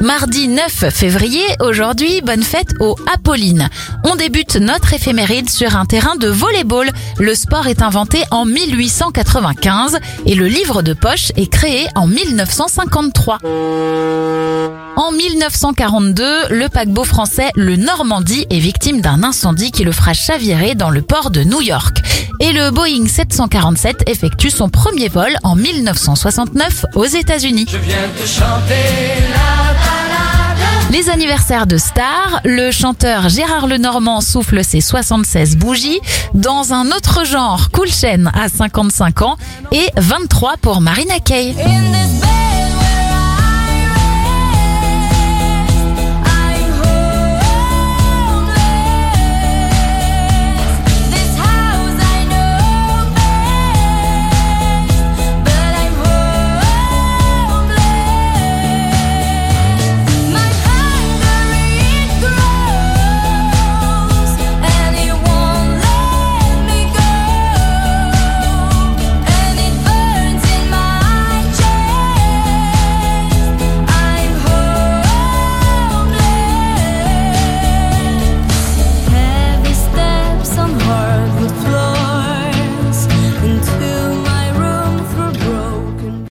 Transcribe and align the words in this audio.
Mardi 0.00 0.46
9 0.46 0.90
février, 0.90 1.42
aujourd'hui, 1.60 2.20
bonne 2.20 2.44
fête 2.44 2.74
au 2.78 2.96
Apolline. 3.12 3.68
On 4.04 4.14
débute 4.14 4.54
notre 4.56 4.94
éphéméride 4.94 5.50
sur 5.50 5.76
un 5.76 5.86
terrain 5.86 6.14
de 6.14 6.28
volleyball. 6.28 6.90
Le 7.18 7.34
sport 7.34 7.66
est 7.66 7.82
inventé 7.82 8.22
en 8.30 8.44
1895 8.44 9.98
et 10.24 10.36
le 10.36 10.46
livre 10.46 10.82
de 10.82 10.92
poche 10.92 11.32
est 11.36 11.50
créé 11.50 11.88
en 11.96 12.06
1953. 12.06 13.38
En 14.96 15.12
1942, 15.12 16.48
le 16.50 16.68
paquebot 16.68 17.04
français 17.04 17.50
le 17.56 17.76
Normandie 17.76 18.46
est 18.50 18.58
victime 18.58 19.00
d'un 19.00 19.24
incendie 19.24 19.72
qui 19.72 19.82
le 19.82 19.92
fera 19.92 20.12
chavirer 20.12 20.76
dans 20.76 20.90
le 20.90 21.02
port 21.02 21.30
de 21.30 21.42
New 21.42 21.60
York. 21.60 21.98
Et 22.40 22.52
le 22.52 22.70
Boeing 22.70 23.06
747 23.08 24.08
effectue 24.08 24.50
son 24.50 24.68
premier 24.68 25.08
vol 25.08 25.36
en 25.42 25.56
1969 25.56 26.86
aux 26.94 27.04
États-Unis. 27.04 27.66
Je 27.68 27.78
viens 27.78 28.08
te 28.16 28.26
chanter. 28.26 29.27
Les 30.98 31.10
anniversaires 31.10 31.68
de 31.68 31.76
stars, 31.76 32.40
le 32.44 32.72
chanteur 32.72 33.28
Gérard 33.28 33.68
Lenormand 33.68 34.20
souffle 34.20 34.64
ses 34.64 34.80
76 34.80 35.56
bougies. 35.56 36.00
Dans 36.34 36.72
un 36.72 36.86
autre 36.88 37.24
genre, 37.24 37.70
Cool 37.70 37.86
Chain 37.86 38.24
a 38.34 38.48
55 38.48 39.22
ans 39.22 39.36
et 39.70 39.86
23 39.96 40.56
pour 40.60 40.80
Marina 40.80 41.20
Kaye. 41.20 41.54